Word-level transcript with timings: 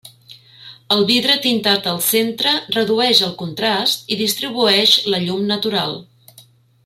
El 0.93 1.03
vidre 1.09 1.33
tintat 1.43 1.89
al 1.91 1.99
centre 2.05 2.53
redueix 2.77 3.21
el 3.27 3.35
contrast 3.43 4.11
i 4.15 4.19
distribueix 4.25 4.99
la 5.15 5.21
llum 5.27 5.49
natural. 5.55 5.97